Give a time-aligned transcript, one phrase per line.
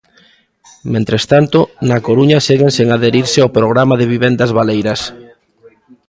[0.93, 5.01] Mentres tanto, na Coruña seguen sen adherirse ao Programa de vivendas baleiras.